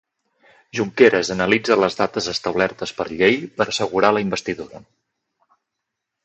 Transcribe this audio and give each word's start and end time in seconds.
Junqueras 0.77 1.29
analitza 1.35 1.77
les 1.81 1.97
dates 1.99 2.29
establertes 2.33 2.95
per 3.03 3.07
llei 3.11 3.37
per 3.61 3.69
assegurar 3.75 4.11
la 4.19 4.25
investidura. 4.27 4.83